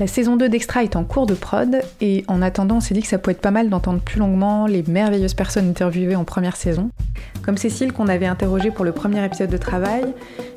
[0.00, 3.00] La saison 2 d'Extra est en cours de prod et en attendant, on s'est dit
[3.00, 6.56] que ça pouvait être pas mal d'entendre plus longuement les merveilleuses personnes interviewées en première
[6.56, 6.90] saison.
[7.42, 10.02] Comme Cécile qu'on avait interrogée pour le premier épisode de travail,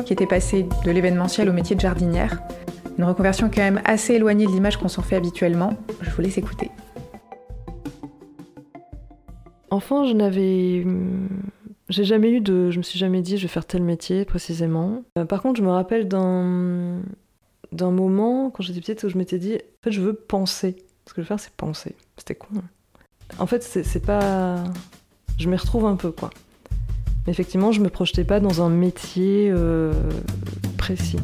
[0.05, 2.41] qui était passé de l'événementiel au métier de jardinière.
[2.97, 5.73] Une reconversion quand même assez éloignée de l'image qu'on s'en fait habituellement.
[6.01, 6.71] Je vous laisse écouter.
[9.69, 10.83] Enfant, je n'avais.
[11.89, 12.71] J'ai jamais eu de.
[12.71, 15.04] Je me suis jamais dit je vais faire tel métier précisément.
[15.19, 17.01] Euh, par contre, je me rappelle d'un
[17.71, 20.77] d'un moment, quand j'étais petite, où je m'étais dit, en fait, je veux penser.
[21.05, 21.95] Ce que je veux faire, c'est penser.
[22.17, 22.48] C'était con.
[22.57, 22.63] Hein.
[23.40, 24.63] En fait, c'est pas.
[25.38, 26.30] Je m'y retrouve un peu, quoi.
[27.26, 29.91] Mais effectivement, je me projetais pas dans un métier euh,
[30.77, 31.20] précis.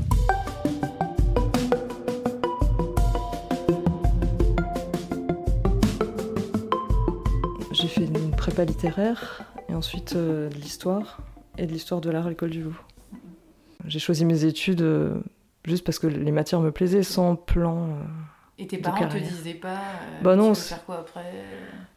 [7.71, 11.19] J'ai fait une prépa littéraire et ensuite euh, de l'histoire
[11.57, 12.85] et de l'histoire de l'art à l'école du Louvre.
[13.85, 15.15] J'ai choisi mes études euh,
[15.65, 17.83] juste parce que les matières me plaisaient, sans plan.
[17.83, 18.03] Euh,
[18.59, 21.25] et tes parents te disaient pas euh, bah non, tu veux faire quoi après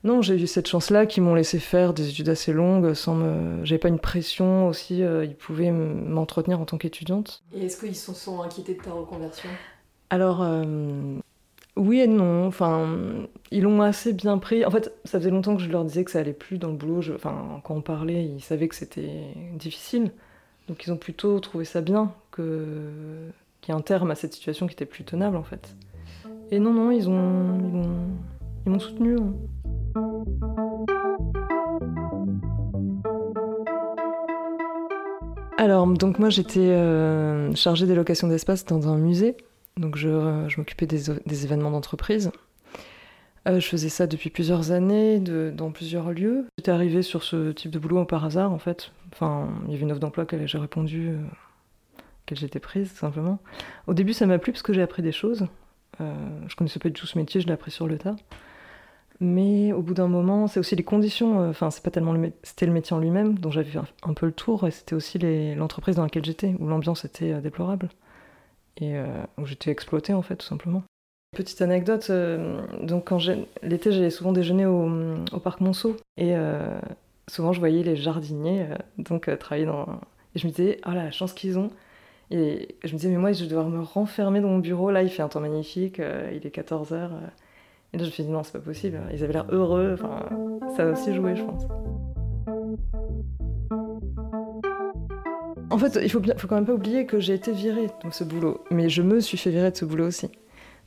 [0.04, 3.64] Non, j'ai eu cette chance-là qui m'ont laissé faire des études assez longues sans me.
[3.64, 7.42] J'avais pas une pression aussi, euh, ils pouvaient m'entretenir en tant qu'étudiante.
[7.52, 9.50] Et est-ce qu'ils se sont, inquiétés de ta reconversion?
[10.10, 10.46] Alors.
[11.78, 12.46] Oui et non.
[12.46, 12.88] Enfin,
[13.50, 14.64] ils l'ont assez bien pris.
[14.64, 16.74] En fait, ça faisait longtemps que je leur disais que ça allait plus dans le
[16.74, 17.02] boulot.
[17.14, 20.10] Enfin, quand on parlait, ils savaient que c'était difficile.
[20.68, 23.30] Donc, ils ont plutôt trouvé ça bien que
[23.66, 25.74] qui un terme à cette situation qui était plus tenable en fait.
[26.52, 27.82] Et non, non, ils ont,
[28.64, 29.16] ils m'ont soutenu.
[29.18, 29.34] Hein.
[35.58, 39.36] Alors, donc moi j'étais euh, chargée des locations d'espace dans un musée,
[39.76, 42.30] donc je, euh, je m'occupais des, événements d'entreprise.
[43.48, 46.44] Euh, je faisais ça depuis plusieurs années, de, dans plusieurs lieux.
[46.56, 48.92] J'étais arrivée sur ce type de boulot par hasard en fait.
[49.12, 51.16] Enfin, il y avait une offre d'emploi que j'ai répondu
[52.26, 53.38] laquelle j'étais prise, tout simplement.
[53.86, 55.46] Au début, ça m'a plu parce que j'ai appris des choses.
[56.00, 56.14] Euh,
[56.48, 58.16] je connaissais pas du tout ce métier, je l'ai appris sur le tas.
[59.20, 61.40] Mais au bout d'un moment, c'est aussi les conditions.
[61.40, 64.26] Euh, enfin, c'est pas tellement le c'était le métier en lui-même dont j'avais un, peu
[64.26, 65.18] le tour, et c'était aussi
[65.54, 67.88] l'entreprise dans laquelle j'étais, où l'ambiance était euh, déplorable
[68.78, 69.06] et euh,
[69.38, 70.82] où j'étais exploitée en fait, tout simplement.
[71.34, 72.10] Petite anecdote,
[72.82, 73.18] donc quand
[73.62, 74.88] l'été, j'allais souvent déjeuner au,
[75.42, 76.34] parc Monceau et
[77.28, 80.00] souvent je voyais les jardiniers donc travailler dans
[80.34, 81.70] et je me disais ah la chance qu'ils ont
[82.30, 84.90] et je me disais, mais moi, je vais devoir me renfermer dans mon bureau.
[84.90, 86.92] Là, il fait un temps magnifique, euh, il est 14h.
[86.92, 87.08] Euh.
[87.92, 89.00] Et là, je me suis dit, non, c'est pas possible.
[89.12, 89.94] Ils avaient l'air heureux.
[89.94, 90.28] Enfin,
[90.76, 91.66] ça a aussi joué, je pense.
[95.70, 98.24] En fait, il faut, faut quand même pas oublier que j'ai été virée de ce
[98.24, 98.64] boulot.
[98.70, 100.30] Mais je me suis fait virer de ce boulot aussi.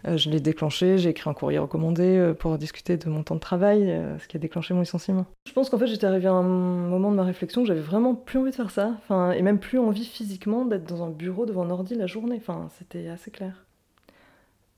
[0.07, 3.35] Euh, je l'ai déclenché, j'ai écrit un courrier recommandé euh, pour discuter de mon temps
[3.35, 5.25] de travail, euh, ce qui a déclenché mon licenciement.
[5.45, 8.15] Je pense qu'en fait j'étais arrivée à un moment de ma réflexion où j'avais vraiment
[8.15, 11.45] plus envie de faire ça, enfin, et même plus envie physiquement d'être dans un bureau
[11.45, 13.65] devant un ordi la journée, enfin, c'était assez clair.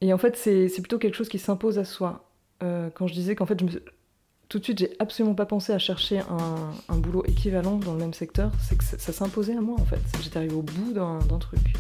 [0.02, 2.26] Et en fait c'est plutôt quelque chose qui s'impose à soi.
[2.60, 3.62] quand je disais qu'en fait
[4.50, 8.00] tout de suite j'ai absolument pas pensé à chercher un, un, boulot équivalent dans le
[8.00, 10.94] même secteur, c'est que ça, ça s'imposait à moi en fait, j'étais arrivée au bout
[10.94, 11.76] d'un truc.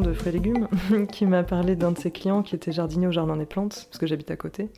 [0.00, 0.68] De fruits et légumes
[1.12, 3.98] qui m'a parlé d'un de ses clients qui était jardinier au Jardin des Plantes, parce
[3.98, 4.70] que j'habite à côté.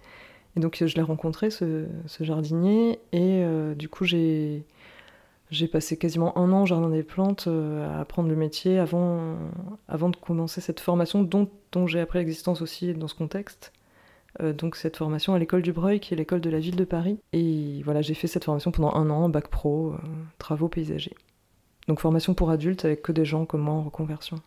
[0.56, 1.86] Et donc je l'ai rencontré, ce,
[2.20, 4.64] jardinier, et euh, du coup j'ai,
[5.50, 9.36] j'ai passé quasiment un an au Jardin des Plantes euh, à apprendre le métier avant,
[9.88, 13.72] avant de commencer cette formation dont, dont j'ai appris l'existence aussi dans ce contexte.
[14.40, 16.84] Euh, donc cette formation à l'école du Breuil, qui est l'école de la ville de
[16.84, 17.18] Paris.
[17.32, 19.94] Et voilà, j'ai fait cette formation pendant un an, bac pro,
[20.38, 21.16] travaux paysagers.
[21.88, 24.38] Donc formation pour adultes avec que des gens comme moi en reconversion.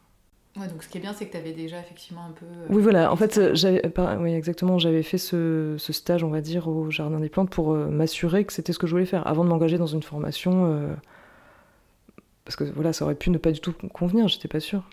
[0.59, 2.45] Ouais, donc ce qui est bien, c'est que tu avais déjà effectivement un peu.
[2.45, 3.11] Euh, oui, voilà.
[3.11, 3.81] En fait, j'avais,
[4.19, 4.79] oui, exactement.
[4.79, 8.45] J'avais fait ce, ce, stage, on va dire, au Jardin des Plantes pour euh, m'assurer
[8.45, 10.65] que c'était ce que je voulais faire avant de m'engager dans une formation.
[10.65, 10.93] Euh,
[12.45, 14.83] parce que voilà, ça aurait pu ne pas du tout convenir, j'étais pas sûre.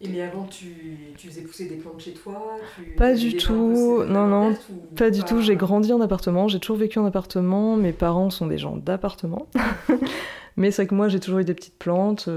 [0.00, 0.68] Et mais avant, tu,
[1.16, 2.56] tu, faisais pousser des plantes chez toi
[2.96, 4.54] Pas du tout, non, non,
[4.94, 5.40] pas du tout.
[5.40, 7.74] J'ai grandi en appartement, j'ai toujours vécu en appartement.
[7.74, 9.48] Mes parents sont des gens d'appartement.
[10.58, 12.28] mais c'est vrai que moi, j'ai toujours eu des petites plantes.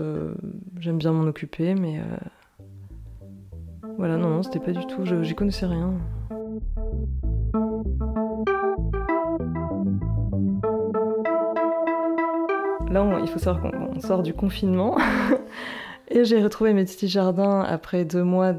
[0.79, 1.99] J'aime bien m'en occuper, mais
[3.97, 5.93] voilà, non, non, c'était pas du tout, j'y connaissais rien.
[12.91, 14.97] Là, il faut savoir qu'on sort du confinement.
[16.09, 18.53] et j'ai retrouvé mes petits jardins après deux mois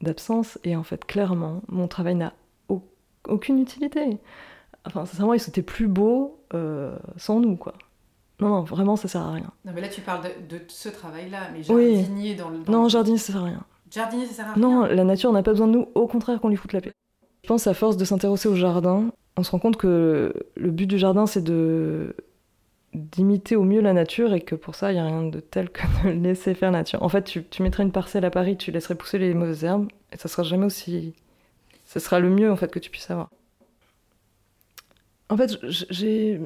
[0.00, 0.58] d'absence.
[0.64, 2.32] Et en fait, clairement, mon travail n'a
[3.28, 4.18] aucune utilité.
[4.84, 7.74] Enfin, sincèrement, il c'était plus beau euh, sans nous, quoi.
[8.40, 9.50] Non, non, vraiment, ça sert à rien.
[9.64, 12.58] Non, mais là, tu parles de, ce travail-là, mais jardinier dans le.
[12.68, 13.64] non, jardinier, ça sert à rien.
[13.90, 14.62] Jardinier, ça sert à rien.
[14.62, 16.92] Non, la nature n'a pas besoin de nous, au contraire qu'on lui foute la paix.
[17.42, 20.86] Je pense à force de s'intéresser au jardin, on se rend compte que le but
[20.86, 22.14] du jardin, c'est de
[22.92, 25.70] d'imiter au mieux la nature et que pour ça, il n'y a rien de tel
[25.70, 27.02] que de laisser faire la nature.
[27.02, 29.88] En fait, tu, tu, mettrais une parcelle à Paris, tu laisserais pousser les mauvaises herbes
[30.12, 31.14] et ça sera jamais aussi...
[31.84, 33.30] Ça sera le mieux, en fait, que tu puisses avoir.
[35.28, 36.40] En fait, j'ai...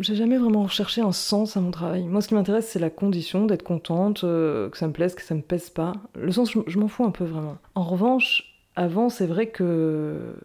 [0.00, 2.04] J'ai jamais vraiment recherché un sens à mon travail.
[2.04, 5.22] Moi, ce qui m'intéresse, c'est la condition d'être contente, euh, que ça me plaise, que
[5.22, 5.92] ça me pèse pas.
[6.14, 7.58] Le sens, je, m'en fous un peu vraiment.
[7.74, 10.36] En revanche, avant, c'est vrai que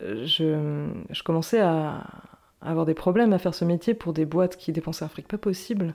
[0.00, 2.04] je, je commençais à,
[2.60, 5.38] avoir des problèmes à faire ce métier pour des boîtes qui dépensaient un fric pas
[5.38, 5.94] possible,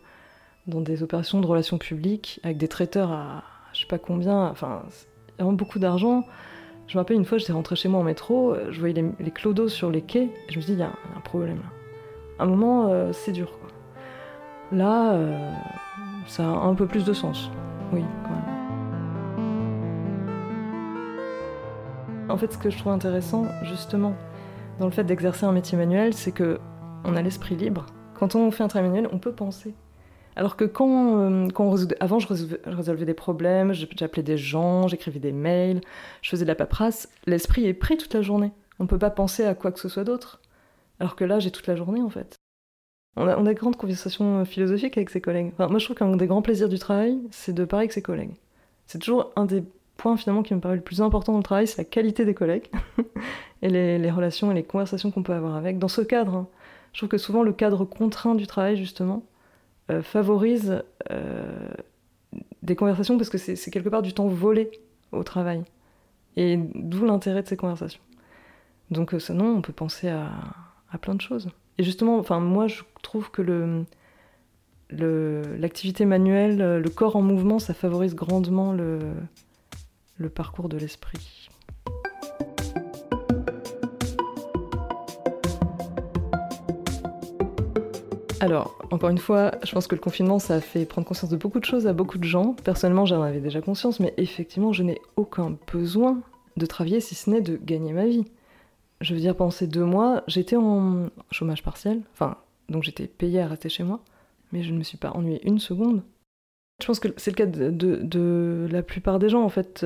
[0.68, 3.44] dans des opérations de relations publiques, avec des traiteurs à
[3.74, 4.84] je sais pas combien, enfin,
[5.38, 6.26] vraiment beaucoup d'argent.
[6.88, 9.32] Je me rappelle une fois, j'étais rentrée chez moi en métro, je voyais les, les
[9.32, 11.83] clodos sur les quais, et je me dis, il y, y, a un problème là.
[12.44, 13.70] Un moment, euh, c'est dur quoi.
[14.74, 15.52] Là, euh,
[16.28, 17.50] ça a un peu plus de sens.
[17.94, 18.04] Oui.
[22.28, 24.14] En fait, ce que je trouve intéressant, justement,
[24.78, 26.60] dans le fait d'exercer un métier manuel, c'est que
[27.06, 27.86] on a l'esprit libre.
[28.14, 29.74] Quand on fait un travail manuel, on peut penser.
[30.36, 31.48] Alors que quand, euh,
[32.02, 35.80] avant, je résolvais, je résolvais des problèmes, j'appelais des gens, j'écrivais des mails,
[36.22, 38.52] je faisais de la paperasse, l'esprit est pris toute la journée.
[38.80, 40.42] On ne peut pas penser à quoi que ce soit d'autre.
[41.04, 42.38] Alors que là, j'ai toute la journée, en fait.
[43.18, 45.52] On a, on de grandes conversations philosophiques avec ses collègues.
[45.60, 48.32] Moi, je trouve qu'un des grands plaisirs du travail, c'est de parler avec ses collègues.
[48.88, 49.64] C'est toujours un des
[49.98, 52.34] point finalement qui me paraît le plus important dans le travail, c'est la qualité des
[52.34, 52.70] collègues
[53.62, 55.78] et les, relations et les conversations qu'on peut avoir avec.
[55.78, 56.48] Dans ce cadre, hein,
[56.94, 59.24] je trouve que souvent le cadre contraint du travail, justement,
[59.92, 61.70] euh, favorise euh,
[62.62, 64.72] des conversations parce que c'est quelque part du temps volé
[65.12, 65.64] au travail.
[66.36, 68.02] Et d'où l'intérêt de ces conversations.
[68.90, 70.32] Donc euh, sinon, on peut penser à,
[70.94, 71.50] à, plein de choses.
[71.78, 73.86] Et justement, enfin, moi, je trouve que le
[74.90, 79.00] l'activité manuelle, le corps en mouvement, ça favorise grandement le,
[80.18, 81.50] le parcours de l'esprit.
[88.44, 91.38] Alors, encore une fois, je pense que le confinement, ça a fait prendre conscience de
[91.38, 92.56] beaucoup de choses à beaucoup de gens.
[92.66, 96.20] Personnellement, j'en avais déjà conscience, mais effectivement, je n'ai aucun besoin
[96.58, 98.26] de travailler si ce n'est de gagner ma vie.
[99.04, 102.38] Je veux dire, pendant ces deux mois, j'étais en chômage partiel, enfin,
[102.70, 104.00] donc j'étais payée à rester chez moi,
[104.54, 106.04] mais je ne me suis pas ennuyée une seconde.
[106.82, 109.86] Je pense que c'est le cas de, la plupart des gens, en fait.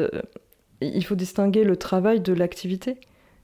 [0.82, 2.98] Il faut distinguer le travail de l'activité.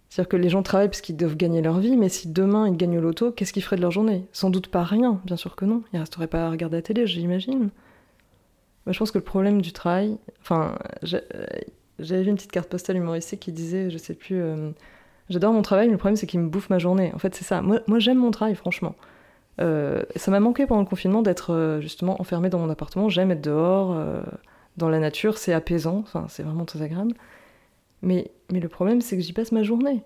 [0.09, 2.77] C'est-à-dire que les gens travaillent parce qu'ils doivent gagner leur vie, mais si demain ils
[2.77, 4.27] gagnent au loto, qu'est-ce qu'ils feraient de leur journée?
[4.31, 5.81] Sans doute pas rien, bien sûr que non.
[5.91, 7.71] Ils resteraient pas à regarder la télé, j'imagine.
[8.85, 10.19] Moi, je pense que le problème du travail...
[10.39, 14.39] Enfin, j'avais vu une petite carte postale humoristique qui disait, je sais plus...
[14.39, 14.69] Euh,
[15.29, 17.11] J'adore mon travail, mais le problème c'est qu'il me bouffe ma journée.
[17.13, 17.61] En fait, c'est ça.
[17.61, 18.95] Moi, j'aime mon travail, franchement.
[19.61, 23.09] Euh, ça m'a manqué pendant le confinement d'être euh, justement enfermée dans mon appartement.
[23.09, 24.23] J'aime être dehors, euh,
[24.77, 27.13] dans la nature, c'est apaisant, enfin, c'est vraiment très agréable.
[28.01, 30.03] Mais, mais le problème, c'est que j'y passe ma journée.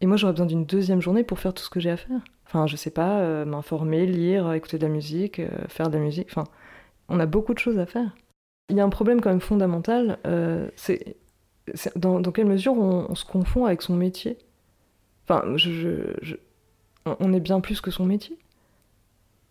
[0.00, 2.20] Et moi, j'aurais besoin d'une deuxième journée pour faire tout ce que j'ai à faire.
[2.46, 6.28] Enfin, je sais pas, m'informer, lire, écouter de la musique, faire de la musique.
[6.30, 6.44] Enfin,
[7.08, 8.16] on a beaucoup de choses à faire.
[8.70, 10.18] Il y a un problème quand même fondamental,
[10.74, 11.16] c'est
[11.96, 14.38] dans, quelle mesure on, se confond avec son métier.
[15.30, 18.36] Enfin, on est bien plus que son métier.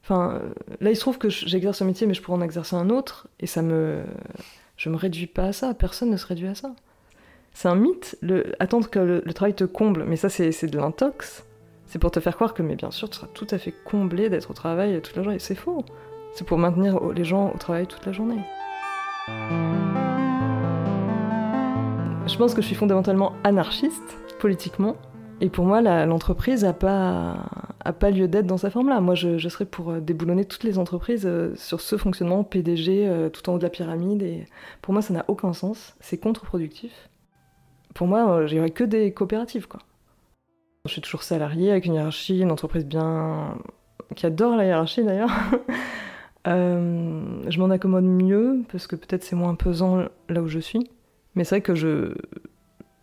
[0.04, 0.42] Enfin,
[0.81, 3.28] là, il se trouve que j'exerce un métier, mais je pourrais en exercer un autre,
[3.40, 4.04] et ça me.
[4.78, 6.74] Je me réduis pas à ça, personne ne se réduit à ça.
[7.54, 8.18] C'est un mythe,
[8.60, 11.46] attendre que le, le, travail te comble, mais ça, c'est de l'intox.
[11.86, 14.30] C'est pour te faire croire que, mais bien sûr, tu seras tout à fait comblé
[14.30, 15.40] d'être au travail toute la journée.
[15.40, 15.83] C'est faux.
[16.33, 18.42] C'est pour maintenir les gens au travail toute la journée.
[22.28, 24.95] Je pense que je suis fondamentalement anarchiste, politiquement,
[25.42, 27.50] et pour moi, l'entreprise n'a pas,
[27.86, 29.00] a pas lieu d'être dans sa forme-là.
[29.00, 33.30] Moi, je, serais pour euh, déboulonner toutes les entreprises euh, sur ce fonctionnement PDG euh,
[33.30, 34.22] tout en haut de la pyramide.
[34.22, 34.46] Et
[34.81, 35.96] pour moi, ça n'a aucun sens.
[36.02, 37.10] C'est contre-productif.
[37.94, 39.80] Pour moi, il n'y aurait que des coopératives, quoi.
[40.86, 43.58] Je suis toujours salarié avec une hiérarchie, une entreprise bien.
[44.16, 45.31] qui adore la hiérarchie d'ailleurs.
[46.46, 50.90] je m'en accommode mieux parce que peut-être c'est moins pesant là où je suis.
[51.36, 52.14] Mais c'est vrai que je,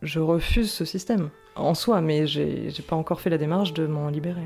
[0.03, 4.09] je refuse ce système en soi, mais j'ai pas encore fait la démarche de m'en
[4.09, 4.43] libérer.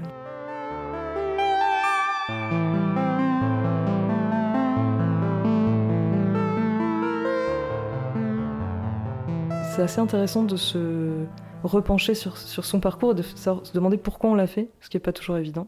[9.74, 11.24] C'est assez intéressant de se
[11.62, 14.96] repencher sur, sur son parcours et de se demander pourquoi on l'a fait, ce qui
[14.96, 15.66] n'est pas toujours évident,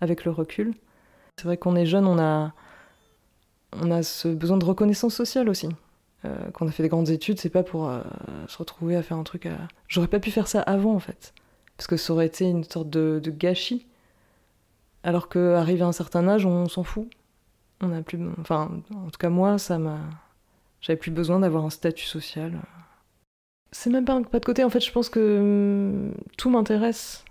[0.00, 0.74] avec le recul.
[1.36, 2.52] C'est vrai qu'on est jeune, on a,
[3.72, 5.68] on a ce besoin de reconnaissance sociale aussi.
[6.24, 8.02] Euh, quand on a fait des grandes études, c'est pas pour euh,
[8.46, 9.56] se retrouver à faire un truc à.
[9.88, 11.34] J'aurais pas pu faire ça avant en fait,
[11.76, 13.86] parce que ça aurait été une sorte de, gâchis.
[15.02, 17.08] Alors qu'arrivé à un certain âge, on s'en fout.
[17.80, 18.18] On a plus.
[18.38, 19.98] Enfin, en tout cas moi, ça m'a.
[20.82, 22.52] J'avais plus besoin d'avoir un statut social.
[23.72, 27.24] C'est même pas un pas de côté, en fait, je pense que hum, tout m'intéresse.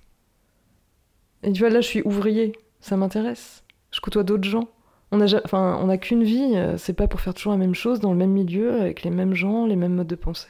[1.43, 3.63] Et tu vois, là, je suis ouvrier, ça m'intéresse.
[3.91, 4.67] Je côtoie d'autres gens.
[5.11, 7.99] On a, enfin, on qu'une vie, euh, c'est pas pour faire toujours la même chose
[7.99, 10.49] dans le même milieu, avec les mêmes gens, les mêmes modes de pensée.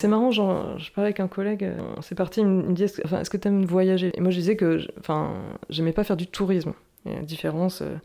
[0.00, 0.42] C'est marrant, je
[0.92, 4.12] parlais avec un collègue, euh, c'est parti, il me dit est-ce, enfin, que t'aimes voyager?
[4.14, 5.32] Et moi je disais que enfin,
[5.70, 6.72] j'aimais pas faire du tourisme.
[7.04, 7.82] Il y a une différence.
[7.82, 7.96] Euh,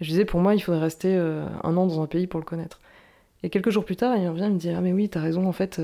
[0.00, 2.80] je disais pour moi il faudrait rester un an dans un pays pour le connaître.
[3.42, 5.46] Et quelques jours plus tard, il revient, il me dit Ah, mais oui, t'as raison,
[5.46, 5.80] en fait,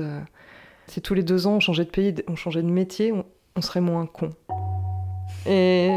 [0.87, 3.13] si tous les deux ans on changeait de pays, on changeait de métier,
[3.55, 4.31] on, serait moins con.
[5.45, 5.89] Et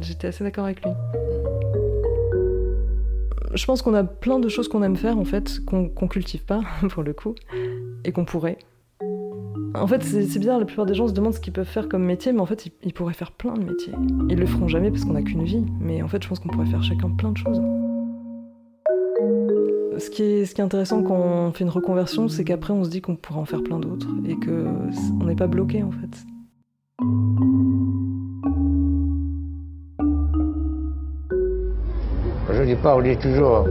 [0.00, 0.92] j'étais assez d'accord avec lui
[3.54, 6.60] je pense qu'on a plein de choses qu'on aime faire en fait, qu'on cultive pas
[6.90, 7.34] pour le coup,
[8.04, 8.58] et qu'on pourrait.
[9.74, 12.04] En fait, c'est bizarre, la plupart des gens se demandent ce qu'ils peuvent faire comme
[12.04, 13.92] métier, mais en fait, ils, pourraient faire plein de métiers.
[14.30, 16.48] Ils le feront jamais parce qu'on n'a qu'une vie, mais en fait, je pense qu'on
[16.48, 17.60] pourrait faire chacun plein de choses.
[19.98, 22.84] Ce qui est, ce qui est intéressant quand on fait une reconversion, c'est qu'après, on
[22.84, 26.24] se dit qu'on pourra en faire plein d'autres et qu'on n'est pas bloqué en fait.
[32.82, 33.66] Pas, on dit toujours,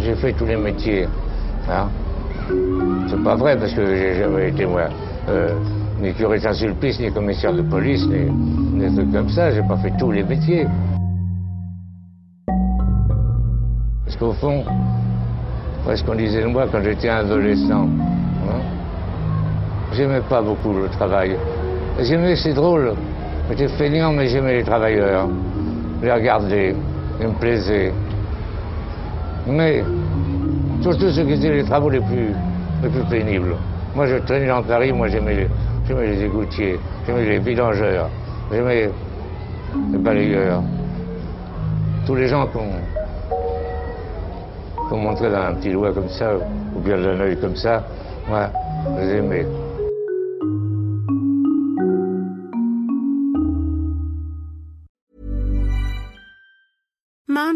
[0.00, 1.08] j'ai fait tous les métiers.
[1.68, 1.88] Hein.
[3.08, 4.88] C'est pas vrai parce que j'ai jamais été moi,
[5.28, 5.54] euh,
[6.00, 9.50] ni curé Saint-Sulpice, ni commissaire de police, ni des trucs comme ça.
[9.50, 10.66] J'ai pas fait tous les métiers.
[14.04, 14.62] Parce qu'au fond,
[15.94, 18.60] ce qu'on disait de moi quand j'étais adolescent, hein,
[19.94, 21.36] j'aimais pas beaucoup le travail.
[22.00, 22.94] J'aimais, c'est drôle,
[23.50, 25.28] j'étais feignant, mais j'aimais les travailleurs.
[26.02, 26.76] Les regarder,
[27.20, 27.92] ils me plaisaient.
[29.48, 29.82] Mais
[30.82, 32.34] surtout ceux qui étaient les travaux les plus,
[32.82, 33.56] les plus pénibles.
[33.94, 35.48] Moi, je traînais dans Paris, moi j'aimais
[35.88, 38.10] les, les égoutiers, j'aimais les vidangeurs,
[38.52, 38.90] j'aimais
[39.92, 40.62] les balayeurs.
[42.06, 42.68] Tous les gens qu'on
[44.88, 46.32] qu montrait dans un petit doigt comme ça,
[46.74, 47.84] ou bien d'un œil comme ça,
[48.28, 48.50] moi,
[48.96, 49.46] je les aimais.